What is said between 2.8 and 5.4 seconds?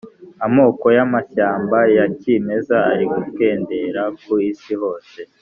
ari gukendera ku isi hose